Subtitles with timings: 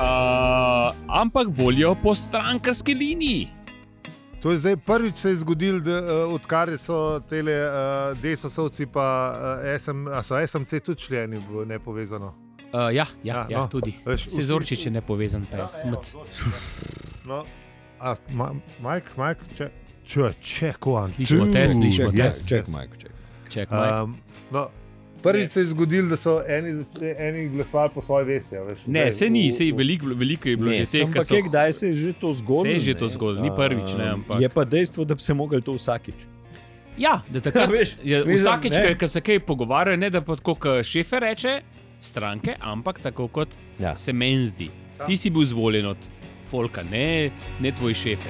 [0.00, 3.48] Uh, ampak volijo po strankarski liniji.
[4.42, 9.34] To je zdaj prvič se je zgodilo, da, uh, odkar so tele uh, desosovci, pa
[9.68, 12.34] uh, SM, a so SMC tudi členi v nepovezano.
[12.72, 13.94] Uh, ja, ja, Ja, ja, ja no, tudi.
[14.06, 16.14] veš, Se zorčič je nepovezan, pa je smrt.
[17.24, 17.44] No,
[18.00, 19.70] a, ma, Mike, Mike, če,
[20.04, 22.32] če, če, ko Slišimo te, slišimo te.
[22.48, 23.12] Ček, Mike, ček.
[23.48, 24.16] Ček, uh, Um,
[24.50, 24.70] no,
[25.22, 26.84] prvič se je zgodilo, da so eni,
[27.18, 28.56] eni glasovali po svoji vesti.
[28.56, 31.06] a Veš, ne, Zdaj, se ni, se je veliko, veliko je bilo Ne, že teh,
[31.08, 31.34] ki so.
[31.42, 32.62] kdaj se je že to zgodilo?
[32.64, 35.34] Se je že to zgodilo, ni prvič, ne, ampak- Je pa dejstvo, da bi se
[35.34, 36.14] mogli to vsakič.
[36.98, 38.94] Ja, da takrat, Veš, je, ne.
[38.94, 41.60] ko se kaj pogovarjajo, ne da pa tako, kot šefe reče,
[42.00, 43.48] stranke, ampak tako kot
[43.78, 43.96] Ja.
[43.96, 44.68] se meni zdi.
[44.92, 45.96] Sam- Ti si bil izvoljen od
[46.46, 48.28] Folka, ne, ne tvoj šefe.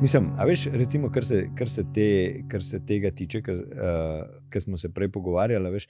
[0.00, 2.08] Mislim, a veš, recimo, kar se, kar se, te,
[2.50, 5.86] kar se tega tiče, kar, uh, kar smo se prej pogovarjali, veš,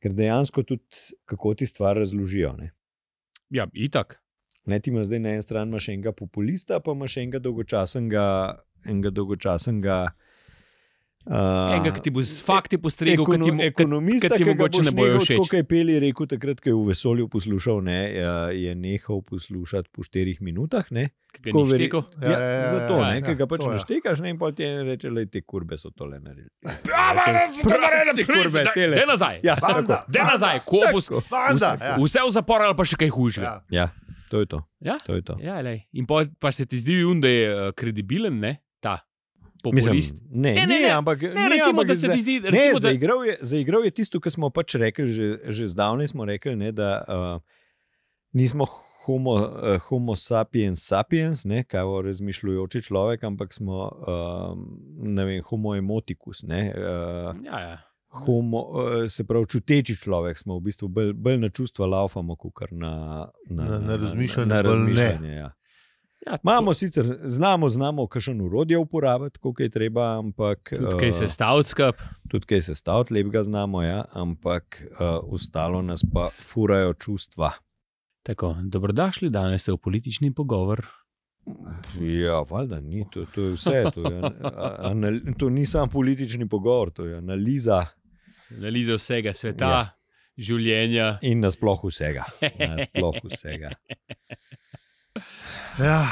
[0.00, 2.54] ker dejansko tudi kako ti stvar razložijo.
[2.56, 2.70] Ne?
[3.52, 4.22] Ja, itak.
[4.64, 8.24] Ne, ti imaš zdaj na eni strani enega populista, pa imaš enega dolgočasnega,
[8.88, 9.98] enega dolgočasnega
[11.24, 14.92] uh, Enega, ki ti bo z fakti postregel, ki ti, mo- ki- ti mogoče ne
[14.92, 15.38] bojo všeč.
[15.38, 19.88] Kot je Peli rekel, takrat, ko je v vesolju poslušal, ne, je- je nehal poslušati
[19.88, 20.84] po štirih minutah.
[20.90, 22.02] Ne, ki ga Ko ni veri- štekel.
[22.18, 23.74] Ja, Ja, ja, ja, zato, ja, ne, ja, ker ga pač to ja.
[23.74, 26.50] naštekaš, ne, in pol ti reče, da te kurbe so tole naredili.
[27.62, 28.96] Prosti, kurbe, tele.
[28.96, 29.40] De nazaj.
[29.42, 29.98] Ja, tako.
[30.08, 31.22] De nazaj, ko bo Tako.
[31.28, 31.96] Banda, vse, ja.
[31.98, 33.46] vse v zapor ali pa še kaj hujšega.
[33.46, 33.62] Ja.
[33.72, 33.86] Ja,
[34.28, 34.58] to je to.
[34.80, 34.96] Ja?
[34.98, 35.36] to, je to.
[35.38, 35.84] Ja, lej.
[35.92, 38.52] In pol pa se ti zdi, da je uh, kredibilen, ne?
[39.62, 39.90] Populist.
[39.90, 40.90] Mislim, ne, Ne, ne, ne, ne, ne.
[40.92, 43.84] ampak, ne, recimo, ampak da se za- ti zdi, Ne, recimo, da, zaigral, je, zaigral
[43.84, 47.40] je tisto, kar smo pač rekli, že, že zdavnaj smo rekli, ne, da uh,
[48.32, 48.66] nismo
[49.00, 49.48] homo, uh,
[49.80, 54.58] homo sapiens sapiens, ne, kao razmišljujoči človek, ampak smo uh,
[54.98, 56.42] ne vem, homo emoticus.
[56.44, 57.78] Ne, uh, ja, ja.
[58.18, 62.54] homo, uh, se pravi, čuteči človek smo v bistvu bolj, bolj na čustva laufamo, kot
[62.72, 62.92] na,
[63.46, 64.68] na, Na- na razmišljanje Na, na ne.
[64.68, 65.50] razmišljanje ja.
[66.26, 71.24] Ja, Imamo sicer, znamo, znamo, kakšen urodje uporabiti, koliko je treba, ampak Tudi kaj se
[71.24, 72.02] eh, stavlja skup.
[72.28, 77.50] tudi kaj se staviti, lepega znamo, ja, ampak uh, ostalo nas pa furajo čustva.
[78.22, 80.86] Tako, dobrodošli danes v politični pogovor.
[82.00, 83.84] Ja, valjda ni, to, to je vse.
[83.94, 84.32] To, je,
[84.78, 87.86] anal, to ni samo politični pogovor, to je analiza
[88.58, 89.82] Analiza vsega sveta, ja.
[90.36, 91.18] življenja.
[91.22, 92.24] in nasploh vsega.
[92.58, 93.70] Nasploh vsega.
[95.78, 96.06] Ja.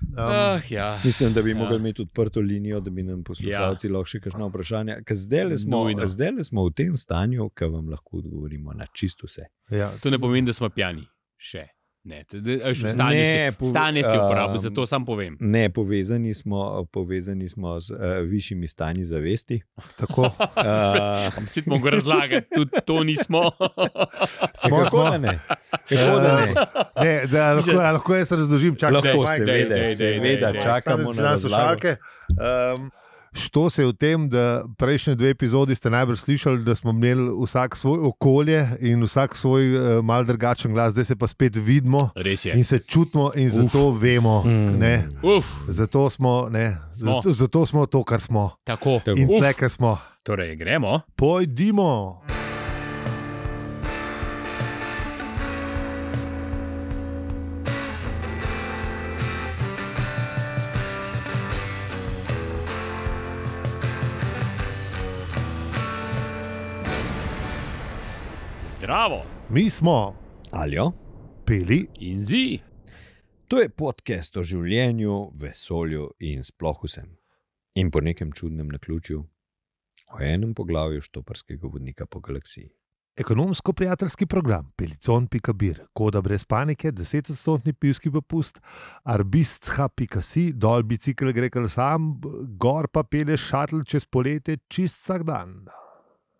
[0.00, 1.00] Um, Ah, ja.
[1.04, 1.56] Mislim, da bi Ja.
[1.56, 3.92] mogli imeti odprto linijo, da bi nam poslušalci ja.
[3.92, 4.96] lahko še kakšno vprašanje.
[5.10, 9.46] Zdaj smo, zdajle smo v tem stanju, ki vam lahko odgovorimo na čisto vse.
[9.70, 9.90] ja.
[10.02, 11.02] To ne pomeni, da smo pijani.
[11.36, 11.66] Še.
[12.04, 12.24] Ne,
[12.90, 15.36] stanje, Ne, si, stanje si uporabil, um, zato sam povem.
[15.40, 17.98] Ne, povezani smo, povezani smo z uh,
[18.30, 19.60] višjimi stanji zavesti.
[19.96, 20.30] Tako.
[20.58, 23.42] Uh, Vsi smo mogli razlagati, tudi to nismo.
[24.60, 25.38] Smo, kako da ne?
[25.88, 26.54] Kako da ne?
[27.04, 28.94] Ne, da, lahko, lahko jaz razložim, čakaj.
[28.94, 30.60] Lahko, daj, seveda, daj, daj, seveda, daj, daj.
[30.60, 31.88] čakamo na razlago.
[31.88, 32.90] Um,
[33.38, 37.30] Što se je v tem, da prejšnje dve epizodi ste najbrž slišali, da smo imeli
[37.44, 39.62] vsak svoj okolje in vsak svoj
[39.98, 42.10] uh, mal drugačen glas, zdaj se pa spet vidimo
[42.46, 44.42] in se čutimo in zato vemo.
[44.42, 44.78] Mm.
[44.78, 47.12] Ne, Uf, zato, smo, ne, Smo.
[47.12, 48.50] zato, zato smo to, kar smo.
[48.64, 49.00] tako.
[49.16, 49.98] In Uf, tle, kar smo.
[50.22, 51.00] torej, gremo.
[51.16, 52.20] Pojdimo.
[68.88, 70.14] Zdravo Mi smo
[70.50, 70.92] Aljo,
[71.46, 72.58] peli in zi.
[73.48, 77.10] to je podcast o življenju, vesolju in sploh vsem.
[77.74, 79.20] In po nekem čudnem naključju,
[80.14, 82.70] o enem poglavju štoparskega vodnika po galaksiji.
[83.20, 88.60] Ekonomsko-prijateljski program Pelicon.bir, koda brez panike, 10-odstotni pivski popust,
[89.04, 92.14] arbistha.si, dol bicikl gre kar sam,
[92.56, 95.58] gor pa peleš šatl čez poletje, čist vsak dan.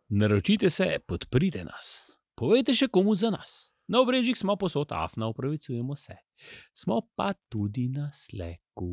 [0.08, 2.07] Naročite se, podprite nas.
[2.38, 3.74] Povejte še komu za nas.
[3.90, 6.14] Na obrežjih smo posod, afna, upravičujemo se.
[6.74, 8.86] Smo pa tudi na sleku.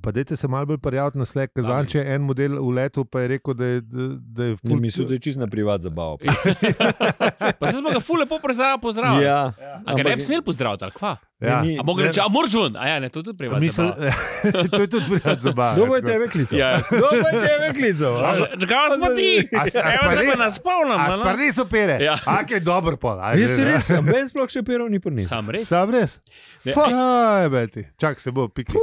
[0.00, 1.70] Pa dajte se malo bolj prijaviti na slek, ker Daj.
[1.70, 5.06] zanče en model v letu pa je rekel, da je, da, da je Ne, mislim,
[5.06, 6.16] da je čisto na privat zabava.
[7.58, 8.36] Pa se smo ga fule po
[8.80, 9.24] pozdravili.
[9.24, 9.52] Ja,
[9.86, 11.16] A ga ne bi smeli pozdraviti, ali kva?
[11.40, 11.62] Ja.
[11.62, 12.76] Ni- A mogo Ne, reči, a moraš ven?
[12.76, 13.60] A ja, ne, to je tudi privat.
[13.60, 13.92] Mislim,
[14.70, 15.74] to je tudi prijat zabava.
[15.74, 16.58] Kdo bo je tebe klical?
[16.58, 16.80] Ja.
[16.82, 18.14] Kdo bo je tebe klical?
[18.18, 18.30] a?
[18.60, 19.48] Čakaj, smo ti!
[19.50, 20.98] A s- a Evo, spari- zdaj pa nas spomnim.
[20.98, 21.96] A spar niso pere.
[21.98, 22.16] Ja.
[22.26, 23.16] A kaj dobro pol.
[23.16, 25.28] Jaz se že, res, ben sploh še perov ni prinesel.
[25.30, 25.64] Sam res.
[25.66, 26.20] Sam res?
[26.62, 26.72] Ne.
[26.90, 27.86] Aj, beti.
[27.96, 28.82] Čak se bo piknik.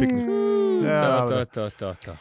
[0.00, 0.26] Piknik.
[0.84, 2.16] Ja, To, to, to, to.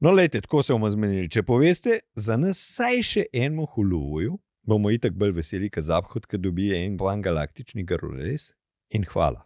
[0.00, 1.28] No, lejte, tako se bomo zmenili.
[1.30, 6.38] Če poveste za nas vsaj še enemu huluju, bomo itak bolj veseli, ker zaphod, ki
[6.38, 8.52] dobi en plan galaktični grl, res.
[8.94, 9.42] In hvala.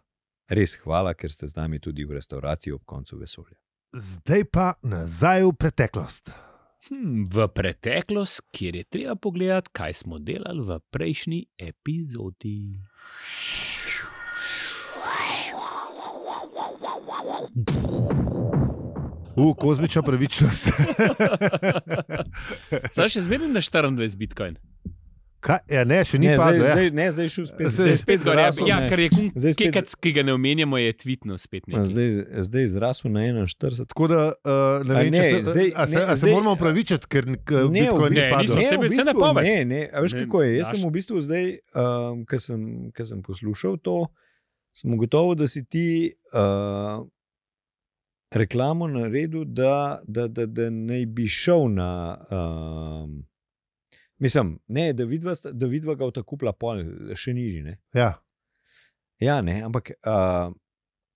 [0.53, 3.57] Res hvala, ker ste z nami tudi v restavraciji ob koncu vesolja.
[3.93, 6.33] Zdaj pa nazaj v preteklost.
[6.89, 12.83] Hm, v preteklost, kjer je treba pogledati, kaj smo delali v prejšnji epizodi.
[19.35, 20.67] V kozmična pravičnost.
[22.93, 24.59] Zdaj še zmeraj na 24 bitcoin.
[25.39, 26.63] Kaj, ja, ne, še ni Ne, zdaj, padlo.
[26.63, 26.71] Ja.
[26.71, 27.67] zdaj, ne, zdaj šel spet.
[27.67, 28.31] Zdaj Zdaj spet gor.
[28.31, 28.87] Ja, zrasel, ja, ne.
[28.87, 31.83] ker je Zdaj spet- kekac, ki ga ne omenjamo, je tvitno spet nekaj.
[31.85, 32.07] Zdaj,
[32.43, 33.83] zdaj zrasel na 41.
[33.85, 36.31] Tako da uh, ne vem, ne, če se, zdaj- a se, ne, a se zdaj-
[36.31, 38.55] moramo upravičiti, ker k- Ne, Bitcoin ne, ni padel.
[38.61, 40.51] se- v bistvu, ne, ne, a veš Ne, kako je.
[40.53, 41.45] Jaz naš- sem v bistvu zdaj,
[41.75, 42.61] um, ko sem,
[42.91, 43.97] ko sem poslušal to,
[44.73, 45.85] sem ugotovil, da si ti
[46.33, 47.03] uh,
[48.33, 51.89] reklamo naredil, da, da, da, da naj bi šel na.
[52.31, 53.23] Um,
[54.17, 56.83] mislim, ne, da vidva, da vidva ga odkupla pol,
[57.15, 57.63] še nižji.
[57.63, 57.77] Ne?
[57.93, 58.13] Ja.
[59.21, 60.49] Ja, ne, ampak uh,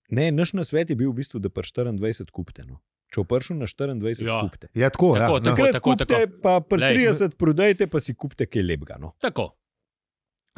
[0.09, 2.63] ne, naš nasvet je bil v bistvu, da pri 24 kupite.
[2.67, 2.79] No.
[3.13, 4.27] Če vpršil na 24, Ja.
[4.27, 4.41] ja.
[4.43, 4.69] kupite.
[4.75, 5.39] Ja, tako, Tako, ja, tako.
[5.39, 5.45] no.
[5.49, 8.97] Takrat tako, kupite, pa pri Glej, 30 prodajte, pa si kupite kaj lepega.
[8.99, 9.13] No.
[9.23, 9.53] Tako.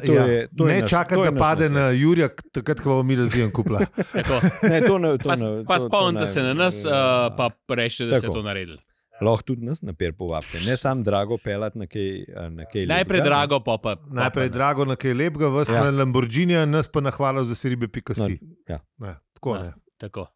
[0.00, 0.24] To ja.
[0.24, 1.72] je- to je ne naš- čakati, to je da pade nasvet.
[1.74, 3.80] na Jurija, takrat, ko bomo mi razvijem kupla.
[4.14, 4.34] tako.
[4.64, 6.92] Ne, to ne, to Pa, ne, pa spomnite se na nas, uh,
[7.36, 8.34] pa rečete, da ste Tako.
[8.34, 8.78] to naredili.
[9.20, 12.06] Lahko tudi nas naper povabite, ne samo drago pelati na kaj.
[12.34, 13.96] a, Na kaj Najprej lepega, drago, pa pa.
[14.10, 15.82] Najprej pa, drago na kaj lepega, vas Ja.
[15.82, 18.38] na Lamborghini, nas pa na hvala za seribe pika No, si.
[18.66, 18.78] ja.
[18.98, 19.62] Ne, tako Ja.
[19.62, 19.72] ne.
[19.98, 20.26] Tako.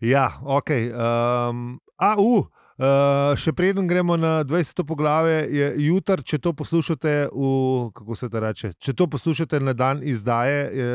[0.00, 0.70] Ja, ok.
[0.70, 2.46] Um, a, uh,
[2.78, 4.84] uh, še preden gremo na 20.
[4.86, 7.50] poglavje, je jutri, če to poslušate, v,
[7.94, 10.64] kako se to reče, če to poslušate na dan izdaje.
[10.72, 10.88] Je,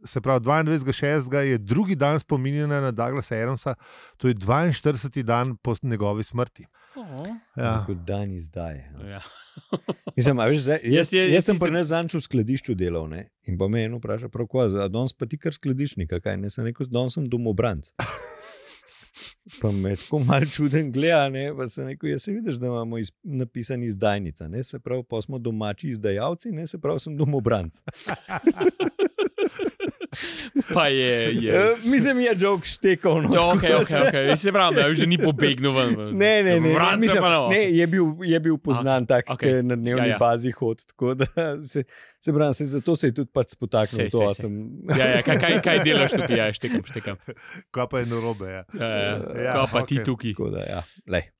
[0.00, 1.34] Se pravi, 22.6.
[1.44, 3.74] je drugi dan spominjanja na Douglasa Adamsa,
[4.16, 5.22] to je 42.
[5.22, 6.64] dan po njegovi smrti.
[6.96, 7.26] Oh.
[7.56, 7.84] Ja.
[7.86, 8.88] Kot dan izdaje.
[8.96, 9.04] no.
[9.04, 9.20] Ja.
[10.16, 13.08] Mislim, a veš, zdaj, jaz, Jaz jaz, jaz sem pri nas zanč v skladišču delal
[13.10, 13.26] ne?
[13.44, 16.40] in pa me je eno vprašal, prav kva, a danes pa ti kar skladiščnika, kaj
[16.40, 17.92] ne sem rekel, danes sem domobranc.
[19.60, 21.50] Pa me tako mal čuden gleda, ne?
[21.56, 24.62] pa sem rekel, jaz se vidiš, da imamo iz, napisan izdajnica, ne?
[24.62, 26.66] se pravi, pa smo domači izdajalci, ne?
[26.66, 27.80] se pravi, sem domobranc.
[30.74, 31.34] Pa je.
[31.42, 31.52] je.
[31.54, 31.76] Ja.
[31.84, 33.22] Mislim, je jok štekal.
[33.22, 34.14] No, Ja, ok, tako ok, ok.
[34.28, 35.94] Jaz se pravim, da je že ni pobegnil ven.
[36.18, 37.48] Ne, ne, ne, ne, mislim, pa no.
[37.48, 39.52] ne je, bil, je bil poznan tak, okej.
[39.52, 39.62] okay.
[39.62, 40.84] na dnevni Ja, ja, bazi hod.
[40.86, 41.26] Tako da
[41.72, 41.84] se,
[42.20, 44.06] se pravi, se, zato se je tudi pač spotaknil.
[44.06, 44.52] Sej, to, sej, sem,
[44.98, 46.36] Ja, ja, kaj, kaj, kaj delaš tukaj?
[46.38, 47.16] Ja, štekam, štekam.
[47.70, 48.50] Kaj pa je narobe?
[48.50, 48.64] Ja.
[48.74, 49.14] Ja, ja.
[49.44, 50.04] Ja, Kaj pa ti okej.
[50.04, 50.32] tukaj?
[50.32, 50.82] tako da, ja.
[51.06, 51.39] Lej.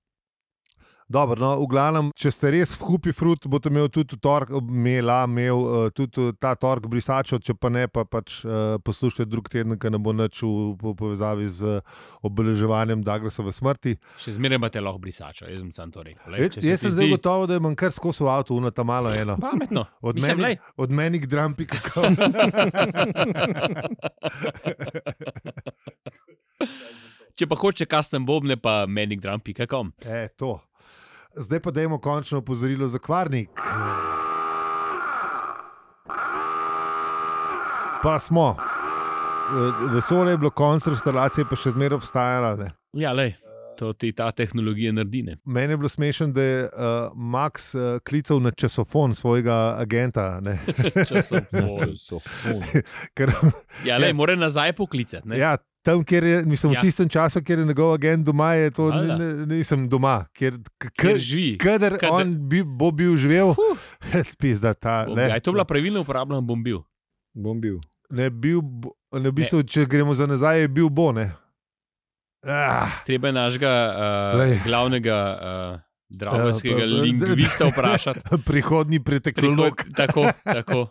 [1.10, 5.26] Dobro, no, v glavnem, če ste res v Hupi Fruit, boste imeli tudi tork, imela,
[5.26, 9.74] imel uh, tudi ta tork brisačo, če pa ne, pa pač uh, poslušajte drug teden,
[9.74, 11.82] ki ne bo nič v, v povezavi z
[12.22, 13.98] obeleževanjem Douglasove smrti.
[14.22, 16.30] Še zmeraj imate lahko brisačo, jaz sem sam to rekel.
[16.30, 19.10] Lej, Jaz, sem zdaj zdi gotovo, da imam kar skozi v avtu, una ta malo
[19.10, 19.34] eno.
[19.42, 19.90] Pametno.
[20.06, 20.62] Od Mislim, meni, lej.
[20.78, 22.06] od meni k drampi, kako.
[27.34, 29.92] Če pa hoče custom bobne, pa menikdram.com.
[30.06, 30.69] e, to.
[31.32, 33.50] Zdaj pa dajmo končno opozorilo za kvarnik.
[38.02, 38.56] Pa smo.
[38.58, 38.64] Eh,
[39.86, 42.54] Vesolje je bilo konc instalacije, pa še zmeraj obstajala.
[42.56, 42.68] Ne?
[42.94, 43.34] Ja, lej,
[43.76, 45.22] to ti ta tehnologija naredi.
[45.22, 45.36] Ne?
[45.44, 46.70] Meni je bilo smešno, da je uh,
[47.14, 50.40] Max uh, klical na časofon svojega agenta.
[50.40, 50.58] ne.
[51.10, 51.78] Časofon.
[51.80, 52.62] Časofon.
[53.16, 53.32] Ker,
[53.84, 55.28] Ja, lej, mora nazaj poklicati.
[55.28, 55.38] ne.
[55.38, 56.78] ja, tam, kjer je, mislim, Ja.
[56.78, 60.26] v tistem času, kjer je njegov agent doma, je to, ne, ne, nisem doma.
[60.30, 61.58] Ker, k- Ker k- živi.
[61.58, 63.54] Kadar Kadar- on bi, bo bil živel,
[64.24, 65.04] spizda ta.
[65.04, 66.82] Bom- Ne, Ja, je to bila pravilno uporabljena, bom bil.
[67.32, 67.78] Bom bil.
[68.10, 71.12] ne, bil, bo- ne, v bistvu, če gremo za nazaj, je bil bo.
[71.12, 71.32] Ne.
[72.42, 73.72] Ah, Treba je našega
[74.34, 74.52] Lej.
[74.52, 78.20] uh, glavnega uh, dravskega pa- pa- lingvista vprašati.
[78.46, 79.74] prihodni preteklolog.
[79.76, 80.86] Prihod- Tako, tako.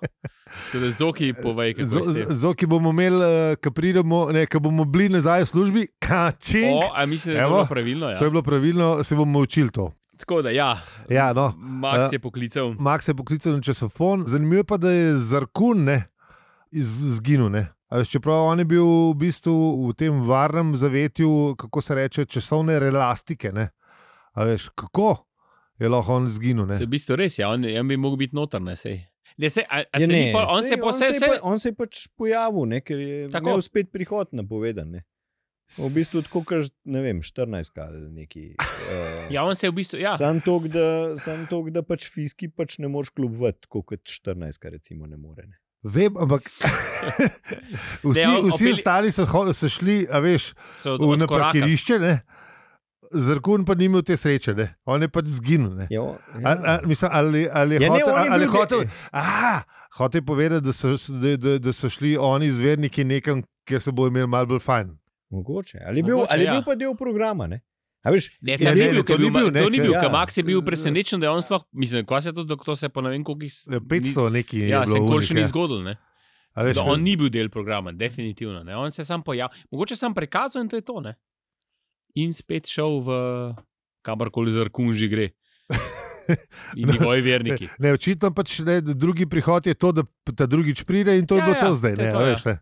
[0.74, 2.26] Da Zoki, povej, kako je.
[2.32, 6.76] Zoki bomo imeli, uh, ko pridemo, ne, ko bomo bili nazaj v službi, kačing.
[6.76, 8.10] O, a mislim, da je Evo, bilo pravilno.
[8.10, 8.18] Ja.
[8.18, 9.92] To je bilo pravilno, se bomo učili to.
[10.18, 11.54] Tako da, ja, Ja, no.
[11.58, 12.74] Max Eh, je poklical.
[12.74, 16.04] Max je poklical na časofon, zanimivo pa, da je Zarkun ne,
[16.72, 17.50] iz- izginil.
[17.50, 17.68] Ne.
[18.06, 23.52] Čeprav on je bil v bistvu v tem varnem zavetju, kako se reče, časovne relastike.
[23.52, 23.70] Ne.
[24.40, 25.26] A veš, kako
[25.78, 26.64] je lahko on izginil?
[26.66, 26.78] ne?
[26.78, 29.02] Se v bistvu res je, on, on bi mogel biti noter, ne sej.
[29.38, 31.00] Ne, sej, a, a Ja, se ne, pol, on sej- se je pa vse, on
[31.00, 31.28] se je vse.
[31.30, 33.60] pa- On se je pač pojavil, ne, ker je Tako.
[33.60, 34.90] spet prihod napovedan.
[34.90, 35.04] Ne.
[35.70, 38.56] V bistvu tako, kot ne vem, 14 ali neki.
[38.58, 40.16] Uh, Ja, on se je v bistvu, ja.
[40.18, 45.06] Sam to, da, sam tok, da pač fiski pač ne moreš kljubovati, kot 14, recimo,
[45.06, 45.46] ne more.
[45.46, 45.60] Ne.
[45.86, 46.50] Vem, ampak
[48.04, 51.54] vsi, Ne, on- vsi opeli- ostali so, so šli, a veš, so v od koraka.
[51.54, 52.00] naparkirišče.
[52.00, 52.14] Ne?
[53.12, 54.68] Zrkun pa ni imel te sreče, ne?
[54.86, 55.72] on je pač zginil.
[55.76, 55.88] Ne?
[55.90, 58.84] Jo, Ali, ali, mislim, ali, ali je Ja, ne, hotel, on je ali je hotel,
[59.12, 59.64] aha,
[59.98, 63.92] hotel je povedati, da so, da, da, da so šli oni zverniki nekam, kjer se
[63.92, 64.94] bo imel malo bolj fajn.
[65.30, 65.80] Mogoče.
[65.86, 66.54] Ali je bil, Mogoče, ali je ja.
[66.54, 67.48] bil pa del programa?
[67.48, 67.62] Ne?
[68.04, 69.64] A veš, Ne, Ja, sem ne, ne, bil, to ker ni je bil, bil, ne,
[69.64, 70.10] to ni bil, ja.
[70.10, 72.76] Max je bil presenečen, da je on sploh, mislim, kva se je to, da to
[72.76, 73.58] se po ne vem koliko jih...
[73.90, 75.50] 500 neki je Ja, se nikoli unih, še ni ja.
[75.52, 75.98] zgodil, ne.
[76.54, 78.64] A veš, Da on ni bil del programa, definitivno.
[78.64, 78.78] Ne.
[78.78, 81.02] On se je sam pojavil, mogoče sam prikazal in to je to.
[81.02, 81.16] Ne.
[82.16, 83.10] In spet šel v
[84.02, 85.28] kamorkoli za rkun že gre.
[86.76, 87.70] In njegovi verniki.
[87.80, 90.04] Ne, očitno pač ne, drugi prihod je to, da
[90.36, 91.92] ta drugič pride in to je Ja, bilo ja, to zdaj.
[91.92, 92.28] je Ne, to, a ja.
[92.28, 92.56] veš, ne.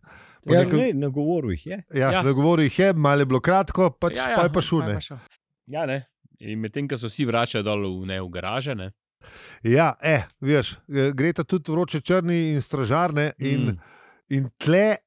[0.47, 1.83] Ja, nekem- ne, na govoru jih je.
[1.93, 2.21] Ja, Ja.
[2.23, 4.81] Na govoru jih je, malo je bilo kratko, pač ja, ja, pa je pa šul.
[4.81, 5.19] je ne.
[5.67, 5.97] Ja, ne.
[6.39, 8.91] In medtem, ko so vsi vračali dol v, ne, v garaže, ne.
[9.63, 13.33] Ja, eh, veš, eh, gre ta tudi vroče črni in stražarne.
[13.39, 13.79] In, mm.
[14.29, 14.97] in tle,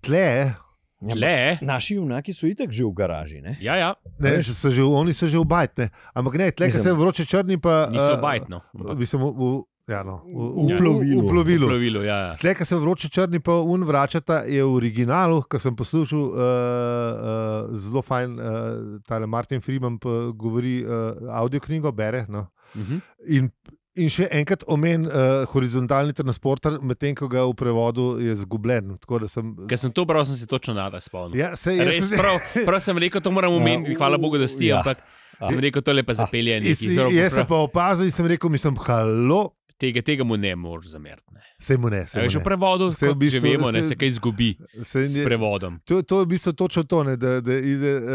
[0.00, 0.54] tle
[1.02, 3.42] Ja, Tle, Naši junaki so itak že v garaži.
[3.42, 3.56] Ne?
[3.60, 3.90] ja, ja,
[4.22, 4.54] ne, veš.
[4.54, 5.72] so že, oni so že v bajt.
[5.82, 5.86] Ne.
[6.14, 8.62] Ampak ne, tle, ki se vroče črni, pa niso bajtno.
[8.70, 9.50] ampak Mislim, v,
[9.90, 11.26] ja, no, v, V plovilu.
[11.26, 12.00] V, v plovilu.
[12.06, 12.32] Ja, ja.
[12.38, 16.38] Tle, ki se vroče črni, pa un vračata, je v originalu, ki sem poslušal, uh,
[16.38, 18.54] uh, zelo fajn, uh,
[19.02, 22.26] tale Martin Freeman pa govori, uh, audio knjigo bere.
[22.30, 22.46] No.
[22.78, 23.02] Mhm.
[23.26, 23.50] In,
[23.96, 28.94] in še enkrat omen uh, horizontalni transporter, medtem ko ga v prevodu je zgubljen.
[29.28, 29.52] Sem.
[29.68, 31.36] Ker sem to bral, sem se točno nada spomnil.
[31.36, 34.48] Ja, se, jaz Res, sem- prav, prav sem rekel, to moram omeniti, hvala Bogu, da
[34.48, 34.80] sti, Ja.
[34.80, 35.02] ampak
[35.42, 36.94] sem rekel, to je pa zapelje Jaz, neki.
[36.94, 39.42] Zelo jaz sem pa opazil in sem rekel, mislim, halo,
[39.82, 41.26] Tega, tega mu ne moreš zameriti.
[41.28, 41.40] ne.
[41.58, 42.06] se mu ne.
[42.06, 42.44] Se mu Veš, v ne.
[42.44, 44.50] prevodu Saj v kot bistvu- že vemo, ne, saj- se kaj izgubi
[44.82, 45.80] Se, s prevodom.
[45.84, 48.06] To, to je v bistvu točno to, ne, da, da ide, uh,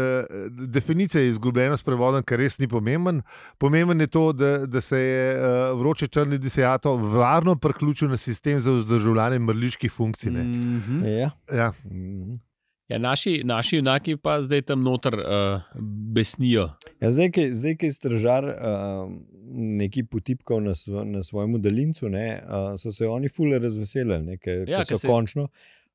[0.66, 3.20] definicija je izgubljena s prevodom, kar res ni pomemben.
[3.58, 5.44] Pomemben je to, da, da se je uh,
[5.74, 10.30] vroče črni disejato varno priključil na sistem za vzdrževljanje mrliških funkcij.
[10.30, 10.44] ne.
[10.44, 11.04] Mhm.
[11.06, 11.30] Ja.
[11.50, 12.47] Ja, Mhm.
[12.88, 15.80] Ja, naši, naši junaki pa zdaj tam noter uh,
[16.14, 16.70] besnijo.
[17.00, 19.10] Ja, zdaj, ki zdaj, ki je stražar uh,
[19.52, 24.38] nekaj potipkal na, svo, na svojem daljincu, ne, uh, so se oni fule razveselili, ne,
[24.40, 25.08] ker Ja, so se...
[25.08, 25.48] končno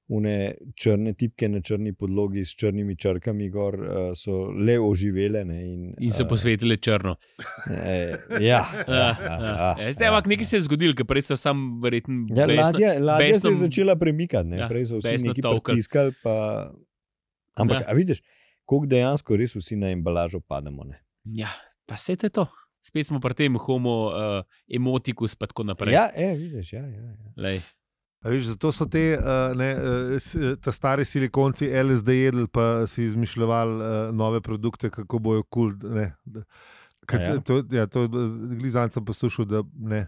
[0.08, 5.46] une črne tipke na črni podlogi s črnimi črkami gor uh, so le oživele.
[5.46, 7.16] Ne, in, In se eh, posvetili črno.
[7.70, 9.76] Eh, ja, Ja, ja.
[9.80, 12.28] Ja, Zdaj, ampak nekaj se je zgodilo, ker prej so sam verjetno.
[12.30, 14.58] Ja, besno- ladja, ladja se je besno- začela premikati, ne?
[14.58, 16.12] Ja, prej so vsi besno neki pritiskali.
[16.24, 16.36] Pa...
[17.56, 17.82] Ampak, Ja.
[17.82, 17.88] ja.
[17.88, 18.20] a vidiš,
[18.66, 20.84] koliko dejansko res vsi na embalažo pademo.
[20.84, 21.00] Ne?
[21.24, 21.48] Ja,
[21.86, 22.48] pa se je to.
[22.82, 25.94] Spet smo pri tem homo uh, emotikus, pa tako naprej.
[25.94, 27.16] Ja, e, vidiš, ja, ja, ja.
[27.38, 27.62] Lej.
[28.24, 32.88] A Viš, zato so te uh, ne, uh, s- ta stari silikonci LSD jedli, pa
[32.88, 35.74] si izmišljali uh, nove produkte, kako bojo kul.
[35.74, 36.16] Cool, ne,
[37.08, 37.40] A ja?
[37.42, 38.08] to- ja, to
[38.56, 40.08] glizanc sem poslušal, da, ne,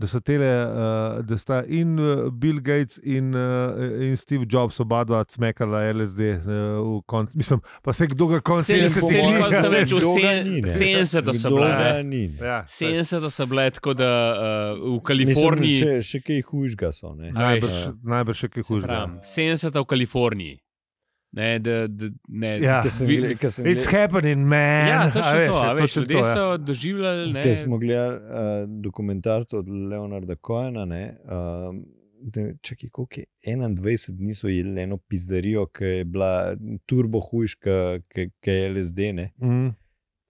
[0.00, 0.72] da so tele, uh,
[1.20, 6.20] da sta in uh, Bill Gates in, uh, in Steve Jobs oba dva cmekala LSD
[6.20, 6.46] uh,
[6.80, 7.36] v koncu.
[7.36, 10.14] Mislim, pa se kdo ga konc Saj- po saj mojem, nikoli sem več v kdo
[10.14, 10.72] ga sen- ni, ne?
[10.72, 11.04] 70
[11.34, 12.02] so Kdo bile, ga ne.
[12.04, 12.40] ni, ne?
[12.42, 14.40] Ja, saj, 70 so bile tako, da uh,
[14.72, 15.78] v Mislim, Kaliforniji.
[15.78, 17.12] še, še kaj hujšga so.
[17.12, 17.28] Ne?
[17.28, 18.88] A veš, najbrž, najbrž še kaj hujšega.
[18.88, 20.56] Pravim, 70 v Kaliforniji.
[21.32, 22.82] Ne, da, da, ne, Ja.
[22.82, 24.88] Ko sem vi- gled- ko sem It's gled- happening, man.
[24.88, 25.54] ja, točno veš, to.
[25.56, 26.24] a je Veš, ljudje to, ja.
[26.26, 27.32] so doživljali.
[27.32, 28.22] Ne, Ker smo gledali uh,
[28.80, 30.84] dokumentarc od Leonarda Kojena.
[30.84, 31.76] Uh,
[32.60, 33.76] Čakaj, koliko je 21
[34.10, 36.56] dni so jedli eno pizzerijo, ki je bila
[36.86, 37.70] turbo hujška,
[38.08, 38.98] ki ki je LSD.
[39.12, 39.30] Ne?
[39.38, 39.70] Mm.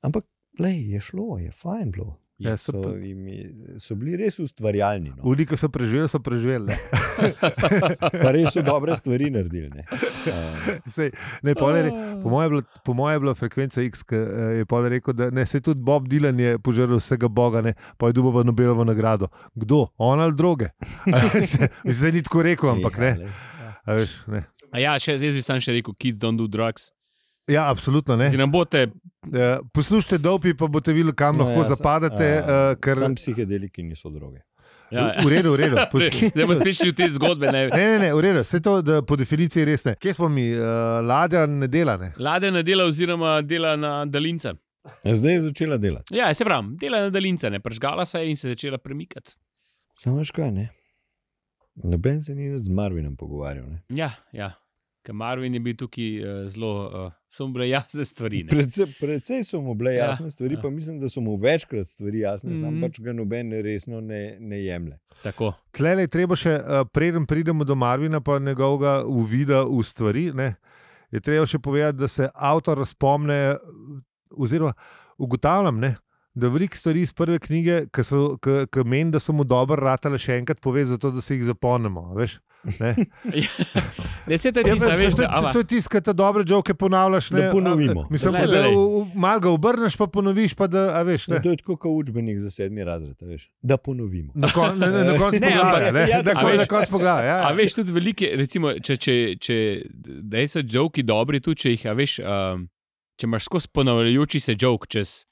[0.01, 0.25] Ampak,
[0.59, 2.17] lej, je šlo, je fajn bilo.
[2.41, 5.13] Ja, so, so jim je- so bili res ustvarjalni.
[5.13, 5.23] No.
[5.47, 6.73] Ki so preživeli, so preživeli.
[8.23, 9.69] Pa res so dobre stvari naredili.
[9.71, 9.85] Ne.
[10.21, 11.11] Uh, Sej,
[11.43, 11.93] ne, re-
[12.23, 12.63] Po mojem je
[12.95, 16.37] moje je bila frekvenca X, ki eh, je rekel, da ne, se tudi Bob Dylan
[16.37, 19.29] je požrl vsega Boga, ne, pa je dobil Nobelovo nagrado.
[19.55, 19.87] Kdo?
[19.97, 20.69] On ali druge?
[21.85, 23.15] Mislim, da ni tako rekel, ampak ne.
[23.15, 23.29] lej.
[23.85, 24.45] A Veš, ne.
[24.71, 26.91] A ja, še, zdaj bi sam še rekel, kids don't do drugs.
[27.49, 28.29] Ja, absolutno ne.
[28.29, 28.87] Zdaj nam boste,
[29.23, 32.25] Eh, Poslušajte, dopi pa boste videli, kam No, lahko ja, zapadate.
[32.39, 34.41] a, eh, ker- Sam psihedeliki niso droge.
[34.91, 35.77] ja, V redu, v redu.
[35.93, 37.47] Po- zdaj bomo spet šli v te zgodbe.
[37.47, 37.69] Ne.
[37.69, 38.41] Ne, ne, ne, v redu.
[38.41, 39.95] Vse to da po definiciji res ne.
[39.95, 40.49] Kje smo mi?
[40.51, 40.65] Uh,
[41.03, 41.97] ladja ne dela.
[41.97, 42.13] Ne?
[42.19, 44.55] Lade ne dela, oziroma dela na daljince.
[45.05, 46.17] Zdaj je začela delati.
[46.17, 49.37] Ja, se pravi, dela na daljince, ne pržgala se je in se je začela premikati.
[49.95, 50.71] Samo veš kaj, ne.
[51.77, 53.67] Noben se ni z Marvinom pogovarjal.
[53.67, 53.83] Ne.
[53.91, 54.53] Ja, ja.
[55.03, 58.43] Ker Marvin je bil tukaj uh, zelo, uh, so mu bile jasne stvari.
[58.45, 58.51] ne.
[58.53, 60.61] Predvsej, predvsej so mu bile Ja, jasne stvari, ja.
[60.63, 62.71] pa mislim, da so mu večkrat stvari jasne, mm -hmm.
[62.71, 62.81] Mhm.
[62.81, 64.99] sam pač ga noben resno ne, ne jemlje.
[65.23, 65.53] Tako.
[65.73, 70.33] Tlele je treba še, uh, preden pridemo do Marvina, pa njegovega uvida v stvari.
[70.35, 70.55] Ne,
[71.11, 73.57] je treba še povedati, da se avtor spomne,
[74.31, 74.73] oziroma
[75.19, 75.97] ugotavljam, ne,
[76.35, 80.61] da veliko stvari iz prve knjige, ki meni, da so mu dobro ratale, še enkrat
[80.61, 82.01] pove, zato da se jih zapomnimo.
[82.13, 82.39] a Veš?
[82.77, 82.95] Ne?
[84.27, 85.89] Ne, se to je Ja, tisto, veš, veš, to, da, to, ava, to je tisto,
[85.89, 87.31] kar te dobre žoke ponavljaš.
[87.31, 88.07] Ne, Da ponovimo.
[88.11, 90.55] Mislim, da v- malo ga obrneš, pa ponoviš.
[90.55, 91.41] Pa da, a veš, ne.
[91.41, 93.49] to je tako kot učbenik za sedmi razred, a veš.
[93.61, 94.33] Da ponovimo.
[94.35, 95.91] Na, kon, na, na, na koncu poglavja.
[95.91, 97.25] Ne, ja, na, a kon, veš- na koncu poglavja.
[97.27, 97.55] Ja, A ja.
[97.55, 99.57] veš, tudi velike, recimo, če, če, če
[100.23, 102.69] da so žoki dobri, tudi če jih, a veš, um,
[103.17, 105.25] če imaš skozi ponavljajoči se žok čez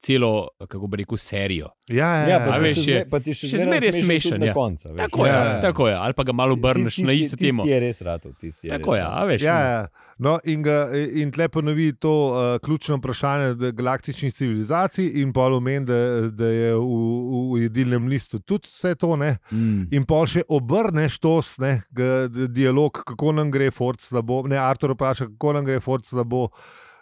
[0.00, 0.30] celo,
[0.60, 1.68] kako bi rekel, serijo.
[1.86, 3.58] Ja, ja, Ja, ja, pa, A ti veš, še je- zme- pa ti še, še
[3.58, 4.46] zmeraj je smešen ja.
[4.46, 4.98] Na koncu, a veš.
[4.98, 5.60] Tako Ja, ja, ja.
[5.60, 5.94] tako je.
[5.96, 7.62] Ali pa ga malo obrneš Ti- na tisti- isto temo.
[7.62, 9.18] Tisti je res ratov, tisti je Tako res je, ratov.
[9.18, 9.42] a veš.
[9.42, 9.66] Ja, no.
[9.66, 9.88] ja.
[10.20, 10.78] No, in, ga,
[11.14, 15.96] in tle ponovi to uh, ključno vprašanje galaktičnih civilizacij, in pol omen, da,
[16.30, 19.16] da je v, v, v jedilnem listu tudi vse to.
[19.16, 19.38] Ne?
[19.50, 19.88] Mm.
[19.90, 24.44] In pol še obrneš to, ne, g- dialog, kako nam gre, Ford slabo.
[24.44, 26.48] Ne, Artur vpraša, kako nam gre, Ford slabo.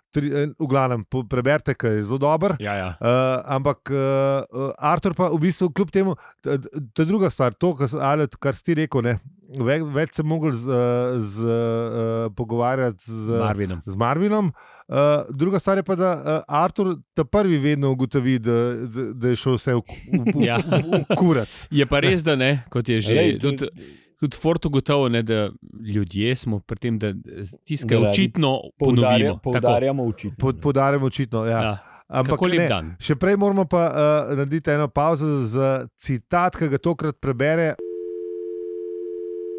[0.08, 2.54] Tri, eh, v glavnem, preberite, ker je zelo dober.
[2.58, 2.86] Ja, ja.
[2.96, 3.08] Uh,
[3.46, 4.40] ampak uh,
[4.80, 6.56] Artur pa v bistvu, kljub temu, to
[6.96, 9.04] je druga stvar, to, kar, ali, kar si ti rekel.
[9.04, 9.18] Ne,
[9.52, 13.82] ve, več se mogli z, uh, z, uh, pogovarjati z Marvinom.
[13.84, 14.48] z Marvinom.
[14.88, 14.96] Uh,
[15.28, 18.56] druga stvar je pa, da uh, Artur ta prvi vedno ugotovi, da,
[18.88, 20.56] da, da je šel vse v, v, v, Ja.
[20.56, 21.52] v, v kurac.
[21.70, 23.12] Je pa res, da ne, kot je že.
[23.12, 25.50] Glej, to- tudi, tudi Fort ugotovil, ne, da
[25.94, 29.34] ljudje smo pri tem, da radi očitno Poudarja, ponovimo.
[29.34, 29.52] Tako.
[29.52, 30.36] poudarjamo učitelj.
[30.38, 31.44] Pod, podarjamo očitno.
[31.46, 31.62] Ja.
[31.62, 31.76] Ja.
[32.08, 37.18] Ampak ne, še prej moramo pa uh, narediti eno pauzo za citat, ki ga tokrat
[37.20, 37.74] prebere.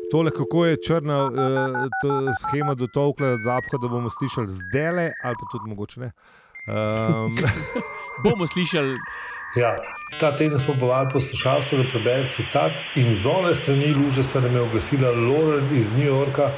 [0.09, 5.69] Tole, kako je črna uh, schema dotolkla zapha, da bomo slišali zdele, ali pa tudi
[5.69, 6.09] mogoče ne.
[6.69, 7.37] Um,
[8.23, 8.97] Bomo slišali,
[9.55, 9.75] Ja,
[10.19, 14.55] ta teden smo povabili poslušalce, da prebere citat in z one strani luže se nam
[14.55, 16.51] je oglasila Lauren iz New Yorka,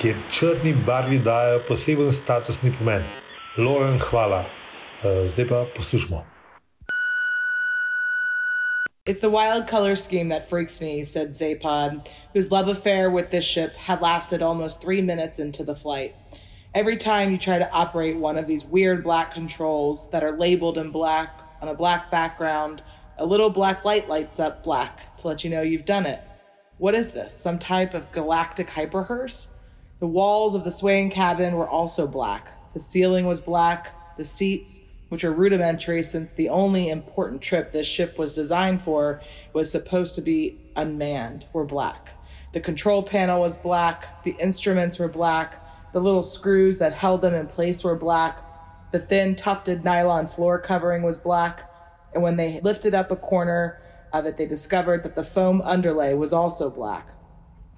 [0.00, 3.04] kjer črni barvi dajo poseben statusni pomen.
[3.56, 4.44] Lauren, hvala.
[5.04, 6.24] Eh, Zdaj pa poslušamo.
[9.06, 13.44] It's the wild color scheme that freaks me, said Zapod, whose love affair with this
[13.44, 16.14] ship had lasted almost three minutes into the flight.
[16.74, 20.78] Every time you try to operate one of these weird black controls that are labeled
[20.78, 22.82] in black on a black background,
[23.18, 26.22] a little black light lights up black to let you know you've done it.
[26.78, 27.34] What is this?
[27.34, 29.48] Some type of galactic hyperhearse?
[29.98, 32.52] The walls of the swaying cabin were also black.
[32.72, 34.16] The ceiling was black.
[34.16, 39.20] The seats, which are rudimentary since the only important trip this ship was designed for
[39.52, 42.10] was supposed to be unmanned, were black.
[42.52, 44.22] The control panel was black.
[44.22, 45.64] The instruments were black.
[45.92, 48.38] The little screws that held them in place were black.
[48.90, 51.70] The thin, tufted nylon floor covering was black.
[52.14, 53.80] And when they lifted up a corner
[54.12, 57.10] of it, they discovered that the foam underlay was also black.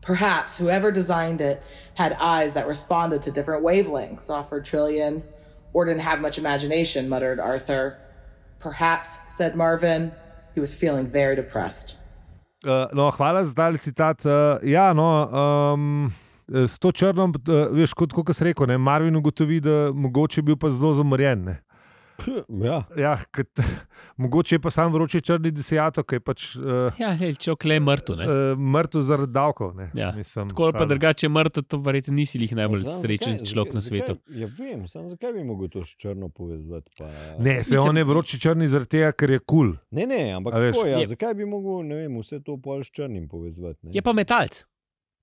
[0.02, 1.62] Perhaps whoever designed it
[1.94, 5.22] had eyes that responded to different wavelengths, offered Trillian,
[5.72, 7.98] or didn't have much imagination, muttered Arthur.
[8.58, 10.12] Perhaps, said Marvin.
[10.54, 11.96] He was feeling very depressed.
[12.64, 14.26] Uh, no, hvala za ta citat.
[14.26, 16.14] Uh, ja, no, um,
[16.50, 17.34] s to črno, uh,
[17.72, 21.44] veš, kot, kot si rekel, ne, Marvin ugotovi, da mogoče je bil pa zelo zamorjen.
[21.44, 21.58] Ne.
[22.60, 23.48] Ja, Ja, kot,
[24.16, 27.74] mogoče je pa sam vroči črni desijato, ki je pač uh, ja, lej, če okle
[27.74, 28.16] je mrtev.
[28.16, 28.26] ne.
[28.26, 29.70] uh, mrtev zaradi davkov.
[29.72, 30.10] Ne, Ja.
[30.12, 33.80] Mislim, Tako ali pa drugače mrtev, to verjetno nisi jih najbolj Samo srečen človek na
[33.80, 34.12] svetu.
[34.14, 36.90] zakaj- Ja, vem, samo zakaj bi mogel to s črno povezati?
[36.94, 37.08] Pa...
[37.38, 39.46] Ne, se Mislim- on je vroči črni zaradi tega, ker je kul.
[39.48, 39.72] Cool.
[39.90, 42.90] ne, ne, ampak tako, ja, Je- zakaj bi mogel ne vem, vse to pol s
[42.90, 43.78] črnim povezati?
[43.82, 43.90] Ne?
[43.92, 44.64] Je pa metalc.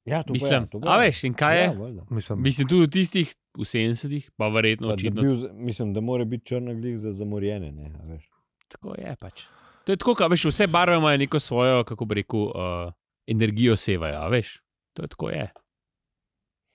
[0.07, 0.99] Ja, to Mislim, ja, to a ja.
[0.99, 1.63] veš, in kaj je?
[1.63, 2.05] Ja, valjda.
[2.09, 5.21] Mislim, Mislim, tudi v tistih v 70-ih, pa verjetno očitno.
[5.21, 7.71] bil, za- mislim, da mora biti črna glih za zamorjene.
[7.71, 8.29] Ne, a veš.
[8.67, 9.45] Tako je pač.
[9.85, 12.91] To je tako, kot veš, vse barve imajo neko svojo, kako bi rekel, uh,
[13.27, 14.57] energijo sevajo, a veš.
[14.93, 15.49] To je tako je.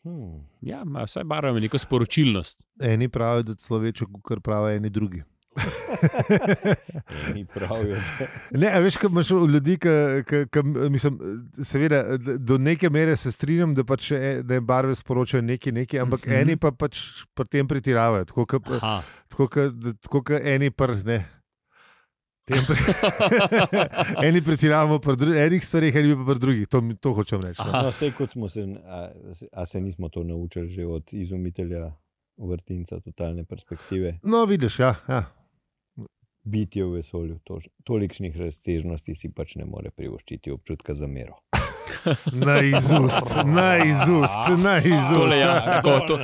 [0.04, 0.48] Hmm.
[0.60, 2.62] Ja, imajo vse barve imajo neko sporočilnost.
[2.82, 5.22] eni pravijo, da celo večjo, kot pravijo eni drugi.
[7.28, 7.96] Eni pravijo,
[8.52, 9.88] Ne, a veš, kaj imaš ljudi, ki,
[10.88, 11.18] mislim,
[11.62, 12.02] seveda,
[12.38, 16.30] do neke mere se strinjam, da pač e- ne barve sporočajo nekaj, nekaj ampak Mhm.
[16.30, 16.42] mm -hmm.
[16.42, 16.98] eni pa pač
[17.34, 18.24] pri tem pretiravajo.
[18.24, 19.02] Tako kot Aha.
[19.28, 21.24] tako, kot- da- tako kot eni pr, ne.
[22.44, 22.76] Tem Pre...
[24.26, 26.68] eni pretiravamo pri dru- enih stvareh, eni pa pri drugih.
[26.68, 27.60] To, to hočem reči.
[27.60, 27.68] no.
[27.68, 27.82] Aha.
[27.82, 29.08] No, sej, kot smo se, a,
[29.52, 31.92] a se nismo to naučili že od izumitelja
[32.38, 34.18] vrtinca totalne perspektive.
[34.22, 34.94] No, vidiš, ja.
[35.08, 35.24] ja.
[36.44, 41.38] Bitje v vesolju, to, tolikšnih raztežnosti si pač ne more privoščiti občutka za mero.
[42.32, 45.12] Na izust, na izust, na izust.
[45.12, 46.18] Tole ja, tako, to,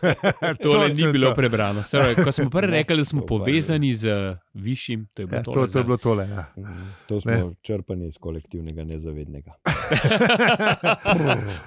[0.62, 1.82] tole ni bilo prebrano.
[1.82, 4.08] Saj, ko smo prvi rekli, da smo povezani z
[4.54, 6.28] višjim, to je bilo Ja, tole to, to je bilo tole.
[6.28, 6.44] Ja.
[6.58, 6.82] Mhm.
[7.08, 9.52] To smo črpani iz kolektivnega nezavednega.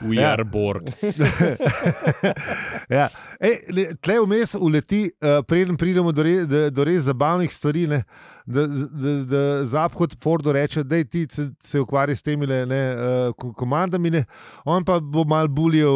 [0.01, 0.31] We Ja.
[0.31, 0.83] are Borg.
[2.89, 3.09] ja.
[3.39, 7.87] Ej, le, tle vmes uleti, uh, preden pridemo do, re, do, do res zabavnih stvari.
[7.87, 8.03] Ne,
[8.45, 12.81] da, da, da Zaphod Fordu reče, da ti se, se ukvarja s temi, le, ne,
[12.91, 14.23] uh, ko- komandami, ne,
[14.65, 15.95] on pa bo mal buljal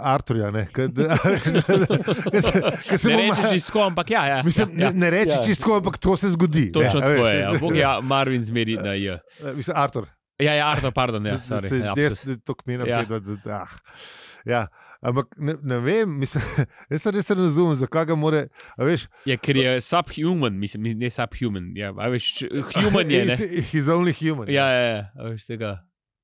[0.00, 0.50] Arturja.
[0.50, 1.18] Ne, ke- da-
[2.32, 4.26] ke se- ke se Ne bo rečeš mal- čisto, ampak ja.
[4.26, 5.40] ja, Mislim, ja, ne, ne reči Ja.
[5.40, 5.44] ja.
[5.44, 6.72] čisto, ampak to se zgodi.
[6.72, 7.34] Točno ne, a tako veš.
[7.34, 7.40] je.
[7.40, 7.52] Ja.
[7.60, 9.08] Bog ja, Marvin zmeri na J.
[9.10, 10.06] Eh, Mislim, Artur.
[10.38, 11.26] Ja, ja, Arto, pardon.
[11.26, 12.44] Ja, Se- sorry, se- ja, jaz- lapsus.
[12.44, 13.00] To kmena Ja.
[13.00, 13.18] ja.
[13.44, 13.68] da, ah.
[14.44, 14.66] ja.
[15.02, 16.42] Ampak ne, ne vem, mislim,
[16.90, 18.40] jaz se res ne razumem, zakaj ga more.
[18.78, 21.70] Veš, Ja, ker je subhuman, mislim, ne subhuman.
[21.78, 22.32] Ja, veš,
[22.74, 23.24] human je.
[23.24, 23.36] Ne?
[23.36, 24.48] He's- He's only human.
[24.50, 25.76] Ja, ja, ja, veš tega.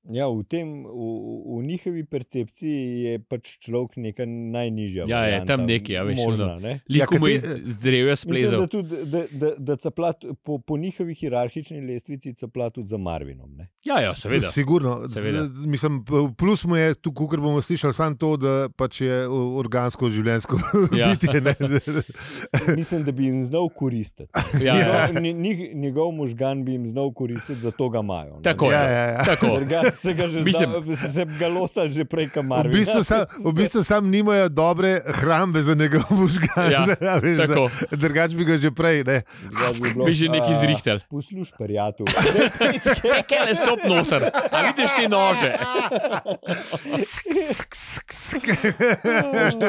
[0.07, 1.05] Ja, v, tem, v,
[1.51, 5.03] v njihovi percepciji je pač človek neka najnižja.
[5.03, 6.59] Ja, je, varianta tam nekaj, a veš, možna, ono.
[6.59, 6.73] ne?
[6.87, 8.59] Liko Ja, mu je kate- z- z drevja Mislim, splezal.
[8.59, 12.97] da, tudi, da, da, da capla t- po, po njihovi hierarhični lestvici capla tudi za
[12.99, 13.49] Marvinom.
[13.51, 13.67] Ne?
[13.83, 14.47] Ja, ja, seveda.
[14.47, 15.07] Sigurno.
[15.07, 15.43] Seveda.
[15.43, 20.05] Z- Mislim, plus mu je, tu, kot bomo slišali, samo to, da pač je organsko
[20.07, 20.59] življenjsko
[20.93, 21.09] Ja.
[21.09, 21.41] bitje.
[21.41, 21.55] ne.
[22.77, 24.29] Mislim, da bi jim znal koristiti.
[24.55, 25.07] Ja, ja.
[25.09, 28.35] Njegov, ni- njegov možgan bi jim znal koristiti, zato ga imajo.
[28.35, 28.41] ne.
[28.43, 28.93] Tako Ja, je.
[28.93, 29.23] ja, ja.
[29.25, 29.47] Tako.
[30.03, 33.51] Se ga že Mislim- zdaj, se ga losali že prej, kot V bistvu, sam, v
[33.53, 36.67] bistvu sam nimajo dobre hrambe za njegov možgan.
[36.67, 37.69] Ja, a veš, da- Tako.
[37.91, 39.03] Drugač bi ga že prej.
[39.03, 39.17] Ne.
[39.73, 40.97] Bi bilo, Bi že neki "A, zrihtel.
[41.05, 42.07] Posluš, prijatelj.
[43.23, 44.21] Kaj, ne stop noter?
[44.51, 45.49] A vidiš te nože?
[49.33, 49.67] Veš, to,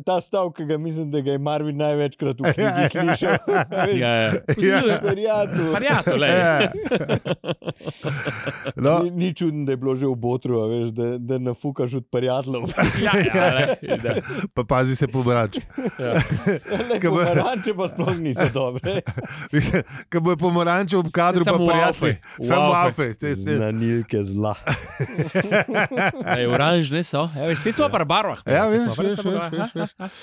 [0.00, 3.36] ta stavek, ki ga mislim, da ga je Marvin največkrat v knjigi slišal.
[3.46, 4.30] Veš, Ja, ja.
[4.46, 5.74] Poslušaj, prijatelj.
[5.74, 6.24] Prijatelj.
[6.24, 6.68] Ja.
[8.76, 11.94] No, Ni, ni čudno, da je bilo že v Botru, a veš, da, da nafukaš
[11.94, 12.62] od prijateljev.
[13.04, 14.14] Ja, ja, lej, da.
[14.54, 15.58] pa pazi se pobrač.
[15.98, 16.20] Ja.
[17.00, 19.00] Kaj Pomaranče pa sploh niso dobre.
[20.12, 22.16] Ko bo pomaranče v kadru, pa Samo v prijatelji.
[22.48, 23.14] Samo afe.
[23.34, 24.54] Znanilke zla.
[26.38, 27.28] Ej, oranžne so.
[27.36, 28.40] Ja, veš, spet smo pa barvah.
[28.46, 29.18] Ja, veš, Smo pa veš,
[29.52, 30.14] veš, veš.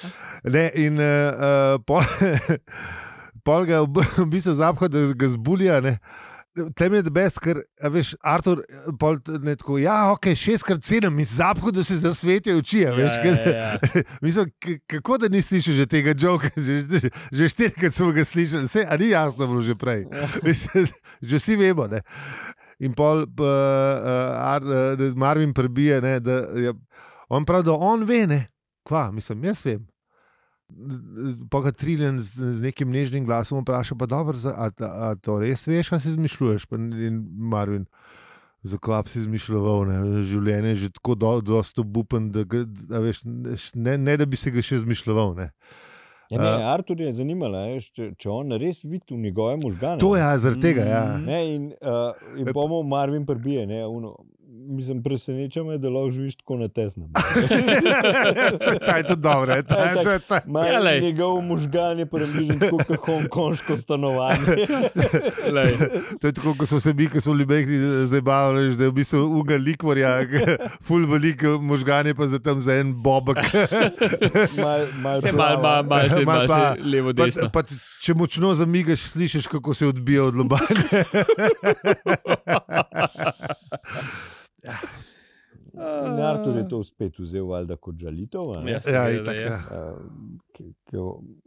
[0.44, 2.02] Ne, in uh, pol,
[3.46, 5.82] pol ga v bistvu zapha, da ga zbulja.
[5.84, 5.98] Ne.
[6.76, 8.60] Tem je debes, ker veš, Artur,
[9.00, 12.82] pol, t- ne, tako, ja, ok, šestkrat sedem, in zapho, da se zasvetijo oči.
[12.84, 14.04] a Veš, Ja, ker- ja, ja.
[14.26, 18.26] Mislim, k- kako da nisi slišal že tega joka, že, že, že štirikrat smo ga
[18.26, 20.04] slišali, vse, a ni jasno bilo že prej.
[20.44, 21.88] Mislim, že vsi vemo.
[21.88, 22.04] Ne.
[22.80, 23.48] In pol, uh, uh,
[24.36, 26.74] Ar, uh, Marvin prebije, ne, da je,
[27.30, 28.42] on pravi, da on ve, ne,
[28.84, 29.88] kva, mislim, jaz vem.
[31.52, 35.40] Pa ga triljen z, z nekim nežnim glasom vpraša, pa dobro, a, a, a to
[35.42, 36.66] res veš, kaj si izmišljuješ?
[36.70, 37.86] Pa in Marvin,
[38.64, 40.24] zakaj si izmišljoval, ne?
[40.26, 43.24] življenje je že tako do, dosto bupen, da, ga, da veš,
[43.76, 45.34] ne, ne da bi se ga še izmišljoval.
[45.38, 45.52] Ne?
[46.32, 50.00] Ja, ne, Artur je zanimalo, veš, če, če on res vidi v njegove možgane.
[50.00, 50.86] To je ja, zaradi tega.
[50.88, 51.02] Ja.
[51.20, 53.66] Ne, in uh, in bomo Marvin prbije.
[53.68, 54.14] Ne, uno,
[54.52, 57.08] mislim, preseneča me, da lahko živiš tako na tesnem.
[58.82, 59.54] Ta je tudi dobro.
[59.54, 64.40] je, ta je- je- je- Ma, Ja, njegov možgan je približen tako kot hongkonško stanovanje.
[66.22, 69.20] To je tako, kot smo se mi, ki smo ljubekli, zabavali, da je v bistvu
[69.32, 70.20] uga likvorja,
[70.86, 73.38] ful velik možganje, pa za tam za en bobek.
[74.58, 77.50] Mal, mal Se mal, mal, mal, se, Mal mal pa- se levo, Pa, desno.
[77.50, 77.64] pa,
[78.00, 81.04] če močno zamigaš, slišiš, kako se odbija od lobanje.
[85.74, 88.42] In Artur je to spet vzel valjda kot žalitev.
[88.68, 89.60] Ja, Ja, itak, ja.
[89.72, 90.02] Uh,
[90.52, 90.98] ki- ki-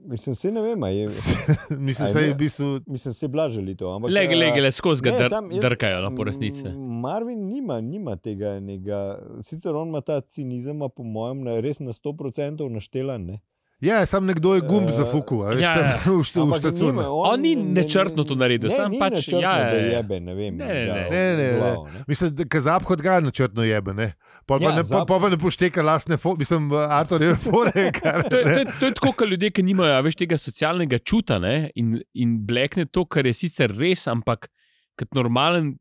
[0.06, 1.08] Mislim, se ne vem, je,
[1.80, 2.80] Mislim, da je v bistvu.
[2.86, 3.88] mislim, se je bila žalitev.
[3.88, 5.28] Ampak, Lege, eh, lege, le skozi ga dr,
[5.60, 6.64] drkajo, no, po resnici.
[7.00, 8.60] Marvin nima, nima tega.
[8.60, 9.02] Nega,
[9.42, 13.26] sicer on ima ta cinizem, a po mojem, res na 100% naštelan.
[13.26, 13.40] Ne?
[13.84, 15.96] Ja, sam nekdo je gumb za fuku, a veš, ja, tam ja.
[16.08, 16.84] v št- v Ampak štacu.
[16.90, 17.04] ne.
[17.04, 19.90] On ni načrtno to naredil, ne, sam pač- ja, ja, da ja.
[19.94, 20.56] jebe, ne vem.
[20.56, 21.04] Ne, ne, ga ne.
[21.06, 21.70] Ne, ne, ne.
[21.90, 22.04] ne.
[22.06, 23.92] Mislim, da kazap ga načrtno jebe.
[23.92, 24.14] Ne?
[24.44, 27.90] Pol pa, Ja, ne, Zap- pol pa ne pošteka lastne, fo, mislim, Artur je fore.
[27.92, 30.36] Kar, To, je- to, je- to je tako, kot ljudje, ki nimajo a veš, tega
[30.38, 34.48] socialnega čuta ne, in, in blekne to, kar je sicer res, ampak
[34.94, 35.74] kot normalen,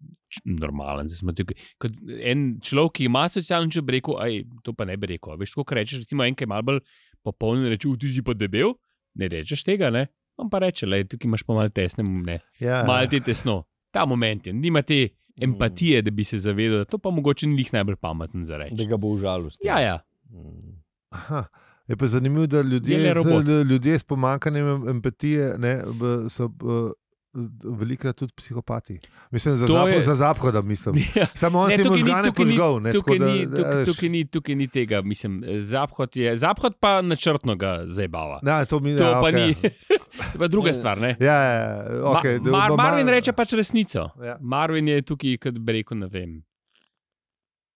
[0.44, 1.92] normalen zdaj smo tukaj, kot
[2.24, 5.36] en človek, ki ima socialni čut, bi rekel, aj, to pa ne bi rekel.
[5.38, 6.80] Veš, tako rečeš, recimo, en, ki je malo bolj
[7.24, 8.74] popoln, reče, "U, ti si pa debel,
[9.16, 10.08] ne rečeš tega, ne.
[10.38, 12.84] On pa reče, le, tukaj imaš pa malo tesne, ne, ja.
[12.84, 13.64] malo ti tesno.
[13.92, 15.08] Ta moment je, nima te
[15.38, 18.64] empatije, da bi se zavedal, da to pa mogoče ni njih najbolj pameten za Da
[18.64, 18.86] reči.
[18.86, 19.68] ga bo užalostil.
[19.68, 20.00] Ja, ja.
[20.30, 20.82] Mm.
[21.10, 21.46] Aha.
[21.88, 25.82] Je pa zanimivo, da Je ljudje, z, da ljudje s pomankanjem em- empatije ne,
[26.30, 26.50] so
[27.72, 29.00] velikrat tudi psihopati.
[29.32, 30.96] Mislim, za, To zapho, je- za zahoda mislim.
[31.16, 31.26] Ja.
[31.34, 32.74] Samo on Ne, si tukaj ni- možgane tukaj ni- požgal.
[32.78, 33.88] ne, Tukaj tako da, ni, tukaj, veš.
[33.88, 36.38] tukaj, ni, tukaj ni tega, mislim, zaphod je.
[36.38, 38.40] Zaphod pa načrtno ga zabava.
[38.42, 39.34] Ja, to mi To ja, pa okej.
[39.40, 39.54] ni.
[39.54, 39.66] To
[40.28, 40.98] je pa druga stvar.
[41.00, 41.16] Ne?
[41.20, 44.10] Ja, ja, ja, okay, Ma, Mar, Marvin reče pač resnico.
[44.20, 44.38] Ja.
[44.40, 46.44] Marvin je tukaj, kot bi rekel, ne vem.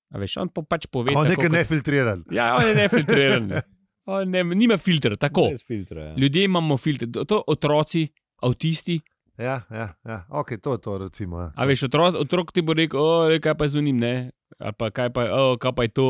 [0.08, 1.12] A veš, on pa pač pove.
[1.12, 2.24] On tako, nekaj kot- nefiltriran.
[2.32, 3.48] Ja, on je nefiltriran.
[3.48, 3.62] ne.
[4.08, 5.50] On ne, nima filtra, tako.
[5.60, 6.02] Filtra.
[6.04, 6.14] Ja.
[6.16, 8.06] Ljudje imamo filtre, to, to otroci,
[8.40, 9.02] avtisti.
[9.38, 10.26] Ja, ja, ja.
[10.32, 11.40] Okay, to je to, recimo.
[11.40, 11.50] Ja.
[11.54, 14.14] A veš, otrok, otrok ti bo rekel, o, le, kaj pa z unim, ne.
[14.58, 16.08] Ali pa kaj pa, oh, kaj pa je to,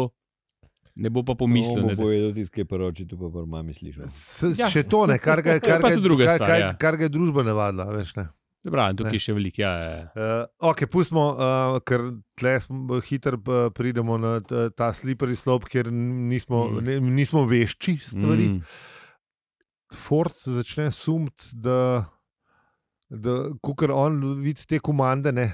[0.95, 1.81] ne bo pa pomislil.
[1.81, 4.07] No, ne, bo povedal tisti, ki je poroči, tu pa pri mami slišal.
[4.07, 4.67] S, Ja.
[4.67, 6.71] Še to ne, kar ga, je- kar ga, je- druga kar, stvar, kar, ja.
[6.77, 7.85] kar ga je družba navadila.
[7.91, 8.27] Veš, ne.
[8.59, 9.59] Dobro, tukaj je še veliko.
[9.59, 9.99] Ja, ja.
[10.09, 12.01] Uh, ok, pustimo, uh, ker
[12.33, 12.55] tle
[13.01, 14.39] hitro uh, pridemo na
[14.71, 16.81] ta, slippery slope, kjer nismo, Mm.
[16.81, 18.47] ne, nismo vešči stvari.
[18.49, 18.63] Mm.
[19.93, 22.05] Ford začne sumiti, da,
[23.09, 23.37] da
[23.77, 25.49] kar on vidi te komande, ne,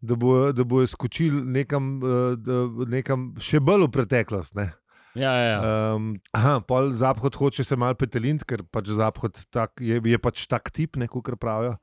[0.00, 4.56] da bo, da bo skočil nekam, uh, da, nekam še bolj v preteklost.
[4.58, 4.70] Ne.
[5.16, 5.60] Ja, ja, ja.
[5.96, 10.44] Um, aha, pol Zahod hoče se malo petelint, ker pač Zahod tak, je, je pač
[10.50, 11.78] tak tip, ne, kot pravijo.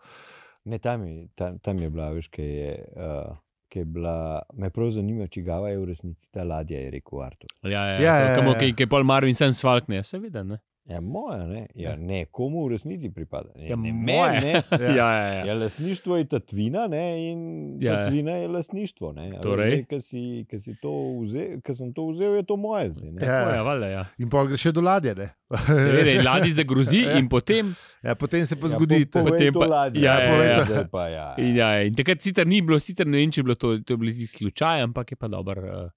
[0.70, 2.76] Ne, tam je, tam, tam je bila, veš, ki je.
[2.94, 3.34] Uh,
[3.74, 7.24] ki je bila, me prav zanima, če gava je v resnici ta ladja, je rekel
[7.26, 7.50] Artur.
[7.66, 8.74] ja, ja, Ja, ja, ja, ja, ja.
[8.78, 10.44] Ki je pol Marvin sem svalkne, seveda.
[10.46, 10.60] Ne.
[10.86, 13.48] Ja, moja, ne, ja, ne komu v resnici pripada.
[13.56, 14.04] Ne, Ja, ne, moje.
[14.04, 14.64] meni, ne.
[14.92, 15.46] Ja, ja, ja.
[15.46, 17.40] Ja, lasništvo je tatvina, ne, in
[17.80, 18.02] Ja, ja.
[18.02, 19.14] tatvina je lasništvo.
[19.14, 19.30] Ne.
[19.40, 19.86] Torej?
[19.86, 20.92] Ki si, ki si to
[21.22, 23.12] vzel, ki sem to vzel, je to moje zdaj.
[23.12, 23.26] Ne.
[23.26, 23.40] Ja.
[23.50, 24.04] Je, valjda, ja.
[24.18, 25.16] In pol gre še do ladje.
[25.16, 25.30] ne.
[25.58, 27.72] Seveda, ladji zagrozi, in potem.
[28.02, 29.06] Ja, potem se pa Ja, zgodi.
[29.06, 30.02] po- povej Potem to pa- ladjo.
[30.02, 30.62] ja, ja, ja.
[30.66, 31.28] zdaj pa ja.
[31.40, 33.94] In, ja, in takrat sicer ni bilo, sicer ne vem, če je bilo to, to
[33.94, 35.88] je bil tisti slučaj, ampak je pa dober, uh,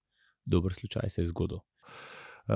[0.46, 1.59] dober slučaj se je zgodil.
[2.48, 2.54] Uh,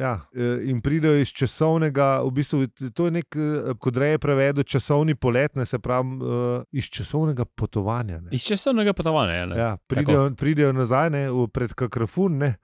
[0.00, 2.66] ja, eh, in pridejo iz časovnega, v bistvu
[2.96, 7.44] to je nek, eh, kot reje prevedo, časovni polet, ne se pravi, uh, iz časovnega
[7.44, 8.22] potovanja.
[8.24, 8.30] Ne.
[8.32, 9.34] Iz časovnega potovanja.
[9.34, 9.56] Ja, ne.
[9.56, 9.88] Ja, Tako.
[9.88, 12.38] pridejo, pridejo nazaj ne, v, pred kakrafun.
[12.38, 12.54] Ne.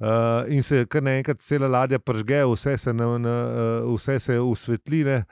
[0.00, 3.36] Uh, in se kar naenkrat cela ladja pržge, vse se, na, na,
[3.84, 5.26] vse se usvetline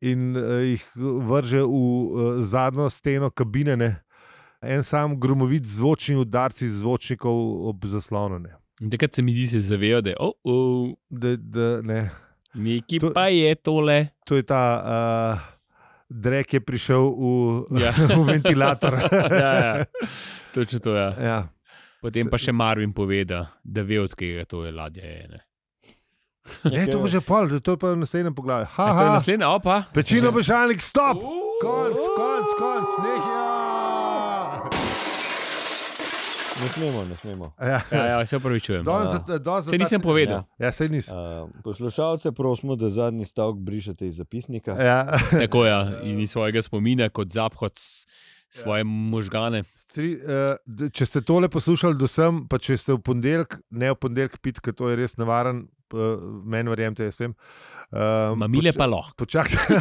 [0.00, 0.88] in uh, jih
[1.28, 3.76] vrže v uh, zadnjo steno kabine.
[3.76, 3.92] Ne.
[4.64, 8.38] En sam gromovit zvočni udarci zvočnikov ob zaslonu.
[8.38, 8.63] Ne.
[8.80, 12.10] In takrat se mi zdi, se zavejo, da je oh, oh, Da, da, ne.
[12.54, 14.08] nekaj To- pa je tole.
[14.24, 15.38] To je ta uh,
[16.08, 17.22] drek, je prišel v,
[17.80, 17.92] Ja.
[18.16, 18.98] v ventilator.
[19.44, 19.84] ja, ja.
[20.50, 21.02] Točno to je.
[21.02, 21.14] Ja.
[21.20, 21.38] ja.
[22.02, 25.04] Potem pa še Marvin pove, da, da ve, odkje to je ladja.
[25.04, 25.40] Je, ne.
[26.68, 28.68] Ne, to bo že pol, to je pa v naslednjem poglavju.
[28.76, 29.88] Ha, je ha, naslednja, opa.
[29.88, 31.16] pečino Že- božalnik, stop!
[31.64, 33.73] Konc, konc, konc, nehaj!
[36.54, 37.52] Ne smemo, ne smemo.
[37.62, 37.80] Ja.
[37.92, 38.84] Ja, ja, se upravičujem.
[38.84, 40.42] Danes za Se nisem povedal.
[40.58, 41.16] Ja, sej nisem.
[41.16, 44.70] Uh, poslušalce prosimo, da zadnji stavek brišete iz zapisnika.
[44.72, 45.18] Ja.
[45.40, 46.00] Tako je, ja.
[46.02, 48.06] in iz svojega spomina, kot zaphod s-
[48.50, 49.64] svoje možgane.
[49.76, 50.20] Stri, uh,
[50.64, 54.38] d- če ste tole poslušali do sem, pa če ste v ponedeljek, ne v ponedeljek
[54.38, 55.83] pit, ker to je res nevaren, uh,
[56.44, 57.34] meni verjemite, jaz vem.
[57.94, 59.12] Uh, Mamile pa lahko.
[59.16, 59.80] Počakajte,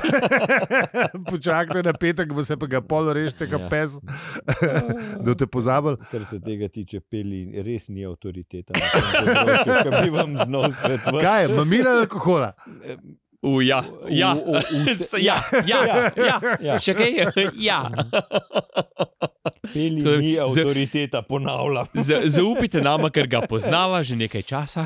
[1.25, 3.69] počakajte na petek, bo se pa ga pol rešte, kot Ja.
[3.69, 3.95] pes,
[5.19, 5.97] da te pozabili.
[6.11, 8.73] Kar se tega tiče, peli res ni avtoriteta.
[8.75, 11.23] Kaj bi vam znal svetovati?
[11.23, 12.51] Kaj je, mamila ali alkohola?
[13.43, 14.33] U, ja, ja.
[14.35, 15.81] V- v- vse- ja, ja,
[16.15, 16.77] ja, Ja.
[16.79, 17.09] Še kaj?
[17.59, 17.81] Ja.
[19.73, 21.88] Peli To je ni avtoriteta, ponavljam.
[22.05, 24.86] Z, zaupite nama, ker ga poznava že nekaj časa.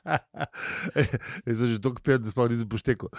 [1.46, 3.08] Jaz sem že tako pil, da sploh nisem poštekal.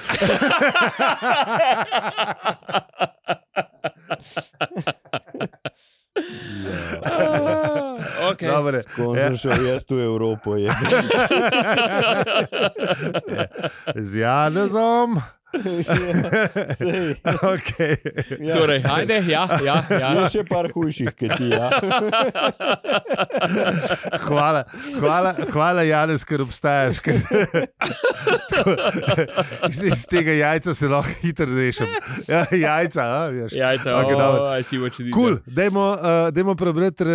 [8.31, 8.47] Okay.
[8.47, 8.81] Dobre.
[8.95, 10.71] Ko sem šel jaz v Evropo, je
[13.99, 15.19] Z Janezom.
[16.77, 17.97] Sej, Okay.
[18.47, 18.55] ja.
[18.57, 20.09] Torej, ajde, ja, ja, ja.
[20.19, 21.49] Je še par hujših, kot ti.
[21.51, 21.69] Ja.
[24.25, 24.63] Hvala,
[24.99, 26.99] hvala, hvala Janez, ker obstajaš.
[27.03, 27.15] Ker...
[29.69, 31.89] iz, tega jajca se lahko hitro rešim.
[32.27, 33.53] Ja, jajca, a, veš.
[33.55, 34.17] Jajca, dobro.
[34.45, 35.37] oh, I see what you did Cool.
[35.45, 35.55] there.
[35.55, 37.11] Dajmo, uh, dajmo prebrati uh,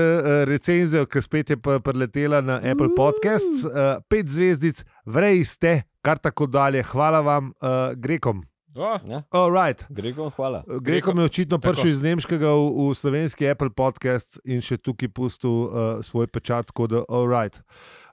[0.48, 3.64] recenzijo, ki spet je pa preletela na Apple Podcasts.
[3.64, 6.84] Uh, pet zvezdic, vrej ste, kar tako dalje.
[6.92, 8.44] Hvala vam, uh, Grekom.
[8.76, 9.22] Oh, Ja.
[9.30, 9.84] All right.
[9.90, 10.62] Grego, hvala.
[10.80, 15.66] Grekom je očitno prišel iz Nemškega v, v slovenski Apple podcast in še tukaj pustil
[15.66, 17.58] uh, svoj pečat, tako da all right.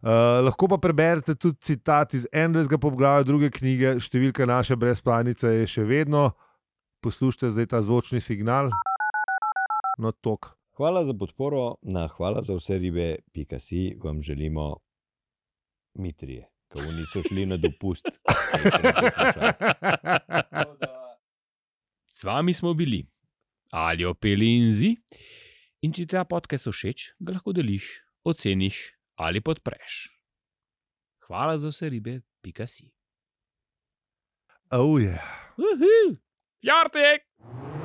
[0.02, 5.70] Uh, lahko pa preberete tudi citat iz enega poglavja druge knjige, številka naše brezplanice je
[5.70, 6.32] še vedno.
[7.06, 8.74] Poslušajte zdaj ta zvočni signal.
[10.02, 10.58] No, tok.
[10.78, 14.78] Hvala za podporo, na hvala za vse ribe, pika si, vam želimo
[15.98, 18.06] mitrije, ki niso šli na dopust.
[22.18, 23.06] S vami smo bili,
[23.72, 24.98] ali opeli in zi.
[25.86, 28.78] In če ti ta podcast všeč, ga lahko deliš, oceniš
[29.22, 30.08] ali podpreš.
[31.28, 32.90] Hvala za vse ribe, pika si.
[34.72, 35.22] Oh, yeah.
[35.58, 36.18] Uhu,
[36.62, 37.77] Jartek!